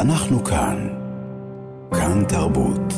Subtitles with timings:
[0.00, 0.88] אנחנו כאן.
[1.90, 2.92] כאן תרבות.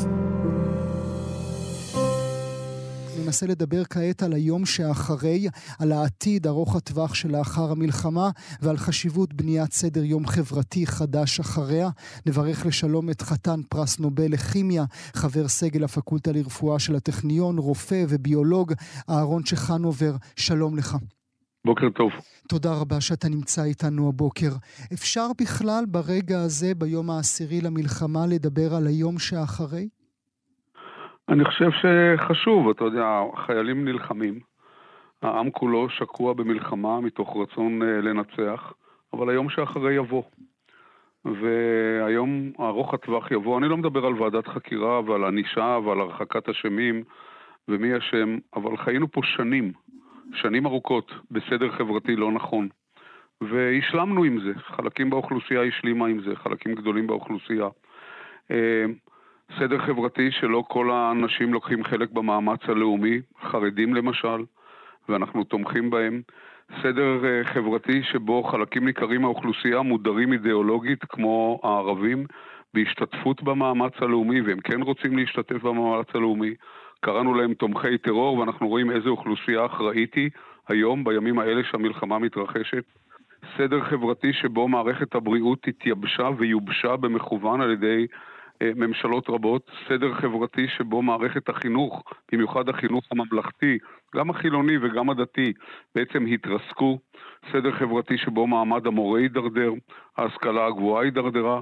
[3.19, 8.31] ננסה לדבר כעת על היום שאחרי, על העתיד ארוך הטווח שלאחר המלחמה
[8.63, 11.89] ועל חשיבות בניית סדר יום חברתי חדש אחריה.
[12.27, 18.73] נברך לשלום את חתן פרס נובל לכימיה, חבר סגל הפקולטה לרפואה של הטכניון, רופא וביולוג,
[19.11, 20.97] אהרון צ'חנובר, שלום לך.
[21.65, 22.13] בוקר טוב.
[22.49, 24.53] תודה רבה שאתה נמצא איתנו הבוקר.
[24.93, 29.89] אפשר בכלל ברגע הזה, ביום העשירי למלחמה, לדבר על היום שאחרי?
[31.29, 33.07] אני חושב שחשוב, אתה יודע,
[33.47, 34.41] חיילים נלחמים,
[35.23, 38.73] העם כולו שקוע במלחמה מתוך רצון אה, לנצח,
[39.13, 40.23] אבל היום שאחרי יבוא.
[41.25, 43.59] והיום ארוך הטווח יבוא.
[43.59, 47.03] אני לא מדבר על ועדת חקירה ועל ענישה ועל הרחקת אשמים
[47.69, 49.73] ומי אשם, אבל חיינו פה שנים,
[50.35, 52.69] שנים ארוכות, בסדר חברתי לא נכון.
[53.41, 57.69] והשלמנו עם זה, חלקים באוכלוסייה השלימה עם זה, חלקים גדולים באוכלוסייה.
[58.51, 58.85] אה,
[59.59, 64.45] סדר חברתי שלא כל האנשים לוקחים חלק במאמץ הלאומי, חרדים למשל,
[65.09, 66.23] ואנחנו תומכים בהם.
[66.83, 72.27] סדר אה, חברתי שבו חלקים ניכרים מהאוכלוסייה מודרים אידיאולוגית כמו הערבים
[72.75, 76.55] בהשתתפות במאמץ הלאומי, והם כן רוצים להשתתף במאמץ הלאומי.
[77.01, 80.31] קראנו להם תומכי טרור, ואנחנו רואים איזו אוכלוסייה אחראית היא
[80.69, 82.85] היום, בימים האלה שהמלחמה מתרחשת.
[83.59, 88.07] סדר חברתי שבו מערכת הבריאות התייבשה ויובשה במכוון על ידי
[88.63, 93.79] אה, ממשלות רבות, סדר חברתי שבו מערכת החינוך, במיוחד החינוך הממלכתי,
[94.17, 95.53] גם החילוני וגם הדתי,
[95.95, 96.99] בעצם התרסקו,
[97.53, 99.73] סדר חברתי שבו מעמד המורה הידרדר,
[100.17, 101.61] ההשכלה הגבוהה הידרדרה.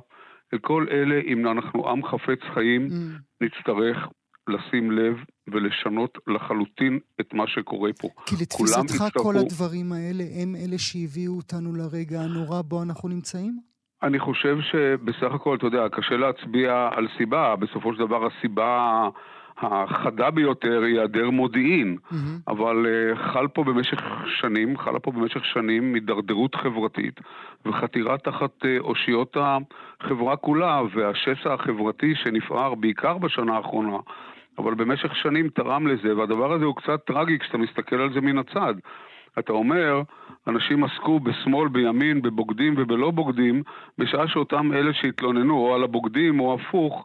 [0.53, 3.45] לכל אלה, אם אנחנו עם חפץ חיים, mm.
[3.45, 4.09] נצטרך
[4.49, 5.17] לשים לב
[5.49, 8.09] ולשנות לחלוטין את מה שקורה פה.
[8.27, 9.23] כי לתפיסתך יצטרכו...
[9.25, 13.59] כל הדברים האלה הם אלה שהביאו אותנו לרגע הנורא בו אנחנו נמצאים?
[14.03, 17.57] אני חושב שבסך הכל, אתה יודע, קשה להצביע על סיבה.
[17.57, 19.09] בסופו של דבר הסיבה
[19.61, 21.97] החדה ביותר היא היעדר מודיעין.
[21.97, 22.15] Mm-hmm.
[22.49, 24.01] אבל uh, חל פה במשך
[24.41, 27.21] שנים, חלה פה במשך שנים הידרדרות חברתית
[27.67, 33.99] וחתירה תחת uh, אושיות החברה כולה, והשסע החברתי שנפער בעיקר בשנה האחרונה.
[34.59, 38.39] אבל במשך שנים תרם לזה, והדבר הזה הוא קצת טרגי כשאתה מסתכל על זה מן
[38.39, 38.75] הצד.
[39.39, 40.03] אתה אומר,
[40.47, 43.63] אנשים עסקו בשמאל, בימין, בבוגדים ובלא בוגדים,
[43.99, 47.05] בשעה שאותם אלה שהתלוננו, או על הבוגדים או הפוך,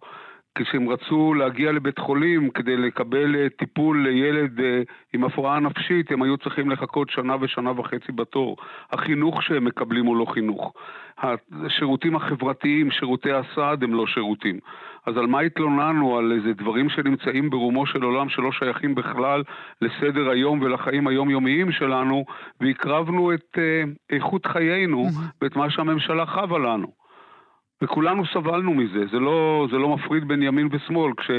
[0.55, 4.81] כשהם רצו להגיע לבית חולים כדי לקבל אה, טיפול לילד אה,
[5.13, 8.57] עם הפרעה נפשית, הם היו צריכים לחכות שנה ושנה וחצי בתור.
[8.91, 10.73] החינוך שהם מקבלים הוא לא חינוך.
[11.17, 14.59] השירותים החברתיים, שירותי הסעד הם לא שירותים.
[15.05, 16.17] אז על מה התלוננו?
[16.17, 19.43] על איזה דברים שנמצאים ברומו של עולם שלא שייכים בכלל
[19.81, 22.25] לסדר היום ולחיים היומיומיים שלנו,
[22.61, 25.07] והקרבנו את אה, איכות חיינו
[25.41, 27.02] ואת מה שהממשלה חבה לנו.
[27.83, 31.13] וכולנו סבלנו מזה, זה לא, זה לא מפריד בין ימין ושמאל.
[31.17, 31.31] כש,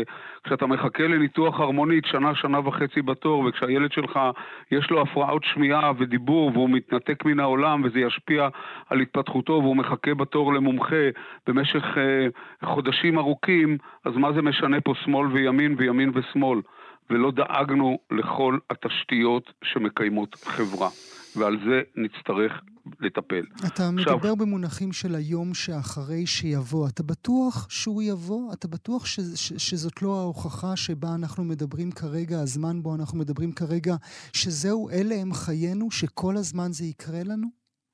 [0.45, 4.21] כשאתה מחכה לניתוח הרמונית שנה, שנה וחצי בתור, וכשהילד שלך
[4.71, 8.49] יש לו הפרעות שמיעה ודיבור והוא מתנתק מן העולם וזה ישפיע
[8.91, 11.09] על התפתחותו והוא מחכה בתור למומחה
[11.47, 12.27] במשך אה,
[12.65, 16.61] חודשים ארוכים, אז מה זה משנה פה שמאל וימין וימין ושמאל?
[17.11, 20.89] ולא דאגנו לכל התשתיות שמקיימות חברה.
[21.37, 22.53] ועל זה נצטרך
[23.01, 23.45] לטפל.
[23.59, 26.89] אתה עכשיו, מדבר במונחים של היום שאחרי שיבוא.
[26.89, 28.53] אתה בטוח שהוא יבוא?
[28.53, 33.53] אתה בטוח ש, ש, שזאת לא ההוכחה שבה אנחנו מדברים כרגע, הזמן בו אנחנו מדברים
[33.53, 33.95] כרגע,
[34.33, 37.47] שזהו, אלה הם חיינו, שכל הזמן זה יקרה לנו?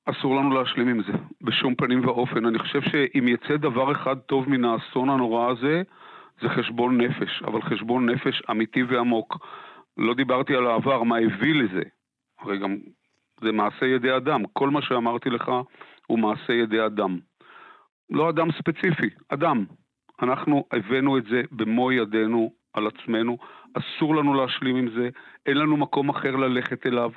[0.07, 2.47] אסור לנו להשלים עם זה, בשום פנים ואופן.
[2.47, 5.83] אני חושב שאם יצא דבר אחד טוב מן האסון הנורא הזה,
[6.43, 9.47] זה חשבון נפש, אבל חשבון נפש אמיתי ועמוק.
[9.97, 11.83] לא דיברתי על העבר, מה הביא לזה.
[12.41, 12.77] הרי גם
[13.43, 14.43] זה מעשה ידי אדם.
[14.53, 15.51] כל מה שאמרתי לך
[16.07, 17.19] הוא מעשה ידי אדם.
[18.11, 19.65] לא אדם ספציפי, אדם.
[20.23, 23.39] אנחנו הבאנו את זה במו ידינו על עצמנו,
[23.75, 25.09] אסור לנו להשלים עם זה,
[25.47, 27.11] אין לנו מקום אחר ללכת אליו,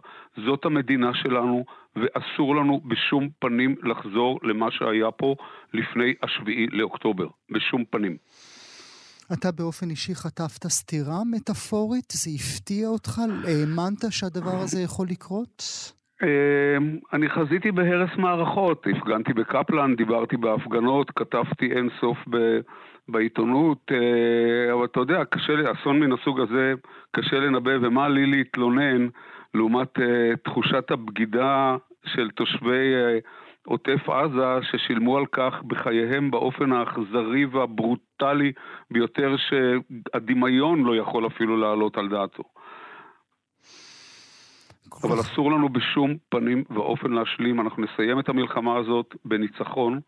[0.46, 5.36] זאת המדינה שלנו, ואסור לנו בשום פנים לחזור למה שהיה פה
[5.74, 8.18] לפני השביעי לאוקטובר, בשום פנים.
[9.34, 12.12] אתה באופן אישי חטפת סטירה מטאפורית?
[12.12, 13.22] זה הפתיע אותך?
[13.48, 15.64] האמנת שהדבר הזה יכול לקרות?
[16.24, 22.60] אמ, אני חזיתי בהרס מערכות, הפגנתי בקפלן, דיברתי בהפגנות, כתבתי אין סוף ב...
[23.08, 26.74] בעיתונות, אה, אבל אתה יודע, קשה אסון מן הסוג הזה,
[27.12, 29.08] קשה לנבא, ומה לי להתלונן
[29.54, 31.76] לעומת אה, תחושת הבגידה
[32.06, 33.18] של תושבי אה,
[33.66, 38.52] עוטף עזה, ששילמו על כך בחייהם באופן האכזרי והברוטלי
[38.92, 42.44] ביותר שהדמיון לא יכול אפילו להעלות על דעתו.
[45.04, 50.00] אבל אסור לנו בשום פנים ואופן להשלים, אנחנו נסיים את המלחמה הזאת בניצחון,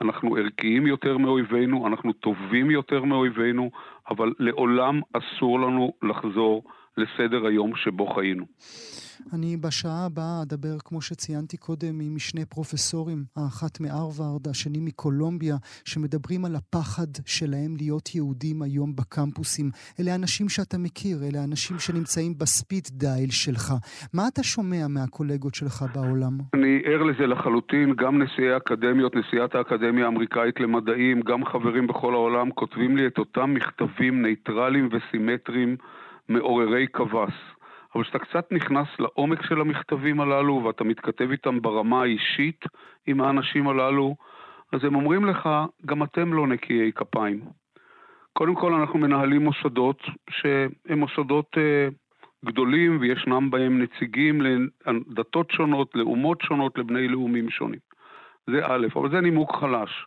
[0.00, 3.70] אנחנו ערכיים יותר מאויבינו, אנחנו טובים יותר מאויבינו,
[4.10, 6.62] אבל לעולם אסור לנו לחזור
[6.96, 8.44] לסדר היום שבו חיינו.
[9.32, 16.44] אני בשעה הבאה אדבר, כמו שציינתי קודם, עם שני פרופסורים, האחת מהרווארד, השני מקולומביה, שמדברים
[16.44, 19.70] על הפחד שלהם להיות יהודים היום בקמפוסים.
[20.00, 23.66] אלה אנשים שאתה מכיר, אלה אנשים שנמצאים בספיד דייל שלך.
[24.14, 26.34] מה אתה שומע מהקולגות שלך בעולם?
[26.54, 32.50] אני ער לזה לחלוטין, גם נשיאי אקדמיות, נשיאת האקדמיה האמריקאית למדעים, גם חברים בכל העולם,
[32.50, 35.76] כותבים לי את אותם מכתבים ניטרליים וסימטריים
[36.28, 37.32] מעוררי קבס.
[37.94, 42.64] אבל כשאתה קצת נכנס לעומק של המכתבים הללו ואתה מתכתב איתם ברמה האישית
[43.06, 44.16] עם האנשים הללו,
[44.72, 45.48] אז הם אומרים לך,
[45.86, 47.40] גם אתם לא נקיי כפיים.
[48.32, 51.88] קודם כל אנחנו מנהלים מוסדות שהם מוסדות אה,
[52.44, 54.42] גדולים וישנם בהם נציגים
[54.86, 57.80] לדתות שונות, לאומות שונות, לבני לאומים שונים.
[58.46, 60.06] זה א', אבל זה נימוק חלש.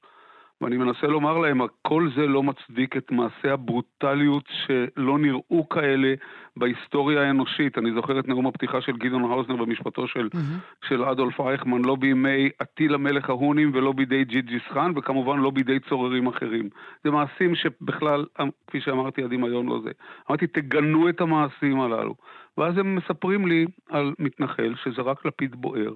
[0.62, 6.14] ואני מנסה לומר להם, כל זה לא מצדיק את מעשי הברוטליות שלא נראו כאלה
[6.58, 7.78] בהיסטוריה האנושית.
[7.78, 10.88] אני זוכר את נאום הפתיחה של גדעון האוזנר במשפטו של, mm-hmm.
[10.88, 15.80] של אדולף אייכמן, לא בימי אטילה מלך ההונים ולא בידי ג'ינג'יס חאן, וכמובן לא בידי
[15.80, 16.70] צוררים אחרים.
[17.04, 18.26] זה מעשים שבכלל,
[18.68, 19.92] כפי שאמרתי, הדמיון לא זה.
[20.30, 22.16] אמרתי, תגנו את המעשים הללו.
[22.58, 25.94] ואז הם מספרים לי על מתנחל שזרק לפיד בוער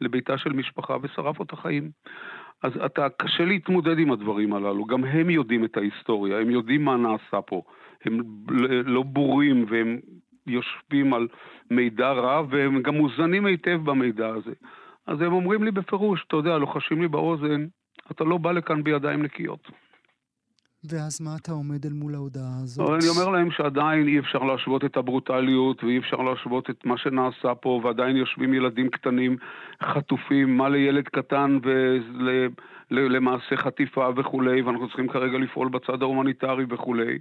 [0.00, 1.90] לביתה של משפחה ושרף אותה חיים.
[2.62, 4.84] אז אתה, קשה להתמודד עם הדברים הללו.
[4.84, 7.62] גם הם יודעים את ההיסטוריה, הם יודעים מה נעשה פה.
[8.04, 8.20] הם
[8.84, 9.98] לא בורים והם
[10.46, 11.28] יושבים על
[11.70, 14.52] מידע רב והם גם מוזנים היטב במידע הזה.
[15.06, 17.66] אז הם אומרים לי בפירוש, אתה יודע, לוחשים לי באוזן,
[18.10, 19.70] אתה לא בא לכאן בידיים נקיות.
[20.84, 22.90] ואז מה אתה עומד אל מול ההודעה הזאת?
[22.90, 27.54] אני אומר להם שעדיין אי אפשר להשוות את הברוטליות ואי אפשר להשוות את מה שנעשה
[27.54, 29.36] פה ועדיין יושבים ילדים קטנים
[29.82, 31.58] חטופים, מה לילד קטן
[32.90, 37.18] ולמעשה חטיפה וכולי ואנחנו צריכים כרגע לפעול בצד ההומניטרי וכולי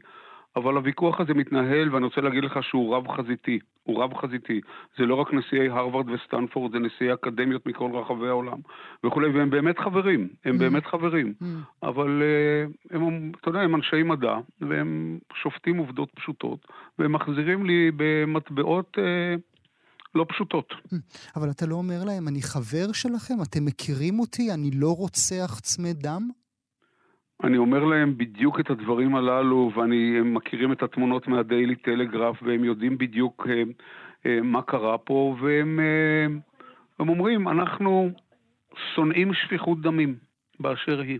[0.58, 3.60] אבל הוויכוח הזה מתנהל, ואני רוצה להגיד לך שהוא רב-חזיתי.
[3.84, 4.62] הוא רב-חזיתי.
[4.98, 8.58] זה לא רק נשיאי הרווארד וסטנפורד, זה נשיאי אקדמיות מכל רחבי העולם
[9.04, 10.28] וכולי, והם באמת חברים.
[10.46, 10.60] הם mm.
[10.60, 11.34] באמת חברים.
[11.42, 11.46] Mm.
[11.84, 16.68] אבל uh, הם, אתה יודע, הם אנשי מדע, והם שופטים עובדות פשוטות,
[17.00, 18.98] והם מחזירים לי במטבעות...
[18.98, 19.42] Uh,
[20.16, 20.72] לא פשוטות.
[20.72, 20.96] Mm.
[21.36, 23.34] אבל אתה לא אומר להם, אני חבר שלכם?
[23.44, 24.52] אתם מכירים אותי?
[24.54, 26.30] אני לא רוצח צמא דם?
[27.44, 32.64] אני אומר להם בדיוק את הדברים הללו, ואני, הם מכירים את התמונות מהדיילי טלגרף, והם
[32.64, 33.64] יודעים בדיוק אה,
[34.26, 36.26] אה, מה קרה פה, והם אה,
[37.00, 38.10] הם אומרים, אנחנו
[38.96, 40.16] שונאים שפיכות דמים
[40.60, 41.20] באשר היא.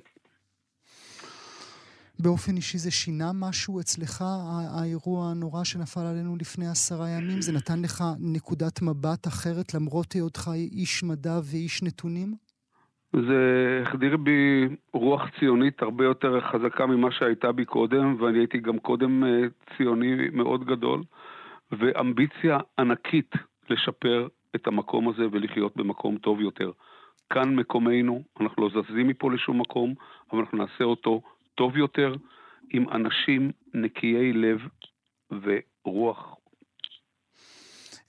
[2.20, 4.24] באופן אישי זה שינה משהו אצלך,
[4.80, 7.42] האירוע הנורא שנפל עלינו לפני עשרה ימים?
[7.42, 12.47] זה נתן לך נקודת מבט אחרת למרות היותך איש מדע ואיש נתונים?
[13.22, 18.80] זה החדיר בי רוח ציונית הרבה יותר חזקה ממה שהייתה בי קודם, ואני הייתי גם
[18.80, 19.42] קודם אה,
[19.78, 21.02] ציוני מאוד גדול,
[21.72, 23.36] ואמביציה ענקית
[23.70, 26.72] לשפר את המקום הזה ולחיות במקום טוב יותר.
[27.30, 29.94] כאן מקומנו, אנחנו לא זזים מפה לשום מקום,
[30.32, 31.22] אבל אנחנו נעשה אותו
[31.56, 32.16] טוב יותר,
[32.70, 34.68] עם אנשים נקיי לב
[35.32, 36.37] ורוח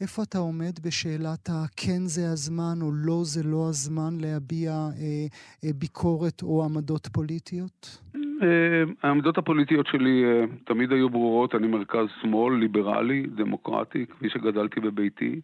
[0.00, 5.27] איפה אתה עומד בשאלת הכן זה הזמן או לא זה לא הזמן להביע אה,
[5.65, 8.03] אה, ביקורת או עמדות פוליטיות?
[8.43, 14.81] אה, העמדות הפוליטיות שלי אה, תמיד היו ברורות, אני מרכז שמאל, ליברלי, דמוקרטי, כפי שגדלתי
[14.81, 15.40] בביתי.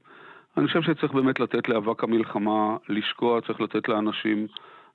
[0.57, 4.47] אני חושב שצריך באמת לתת לאבק המלחמה לשקוע, צריך לתת לאנשים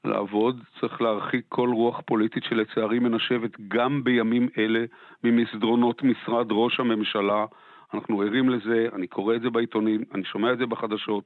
[0.06, 4.86] לעבוד, צריך להרחיק כל רוח פוליטית שלצערי מנשבת גם בימים אלה
[5.24, 7.46] ממסדרונות משרד ראש הממשלה.
[7.94, 11.24] אנחנו ערים לזה, אני קורא את זה בעיתונים, אני שומע את זה בחדשות.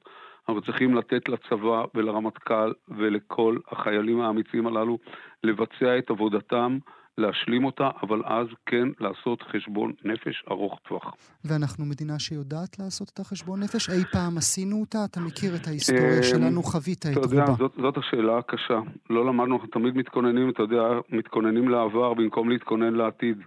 [0.50, 4.98] אנחנו צריכים לתת לצבא ולרמטכ"ל ולכל החיילים האמיצים הללו
[5.44, 6.78] לבצע את עבודתם,
[7.18, 11.14] להשלים אותה, אבל אז כן לעשות חשבון נפש ארוך טווח.
[11.46, 13.90] ואנחנו מדינה שיודעת לעשות את החשבון נפש?
[13.90, 14.98] אי פעם עשינו אותה?
[15.06, 17.28] אתה מכיר את ההיסטוריה אמ, שלנו, חווית את רובה.
[17.28, 18.80] אתה יודע, זאת, זאת השאלה הקשה.
[19.10, 23.38] לא למדנו, אנחנו תמיד מתכוננים, אתה יודע, מתכוננים לעבר במקום להתכונן לעתיד.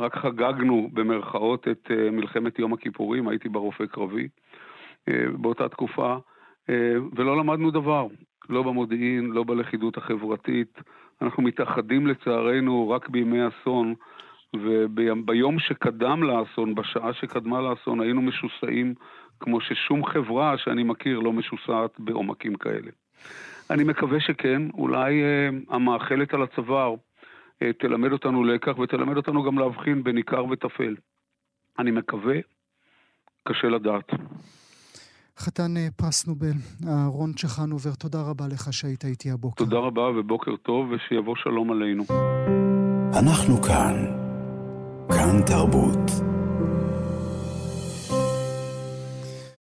[0.00, 4.28] רק חגגנו במרכאות את אה, מלחמת יום הכיפורים, הייתי ברופא קרבי
[5.08, 6.16] אה, באותה תקופה,
[6.70, 8.06] אה, ולא למדנו דבר,
[8.48, 10.78] לא במודיעין, לא בלכידות החברתית.
[11.22, 13.94] אנחנו מתאחדים לצערנו רק בימי אסון,
[14.56, 18.94] וביום שקדם לאסון, בשעה שקדמה לאסון, היינו משוסעים
[19.40, 22.90] כמו ששום חברה שאני מכיר לא משוסעת בעומקים כאלה.
[23.70, 25.22] אני מקווה שכן, אולי
[25.68, 26.96] המאכלת על הצוואר אה,
[27.78, 30.94] תלמד אותנו לקח ותלמד אותנו גם להבחין בין עיקר וטפל.
[31.78, 32.36] אני מקווה,
[33.48, 34.10] קשה לדעת.
[35.38, 36.56] חתן אה, פרס נובל,
[36.88, 39.64] אהרון צ'חנובר, תודה רבה לך שהיית איתי הבוקר.
[39.64, 42.04] תודה רבה ובוקר טוב ושיבוא שלום עלינו.
[43.18, 43.94] אנחנו כאן.
[45.08, 46.29] כאן תרבות.